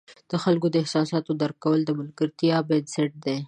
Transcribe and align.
د 0.31 0.33
خلکو 0.43 0.67
د 0.71 0.75
احساساتو 0.83 1.31
درک 1.41 1.57
کول 1.65 1.79
د 1.85 1.91
ملګرتیا 1.99 2.55
بنسټ 2.69 3.11
دی. 3.25 3.37